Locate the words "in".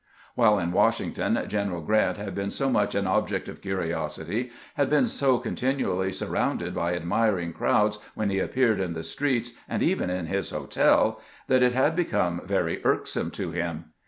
0.57-0.71, 8.79-8.93, 10.09-10.25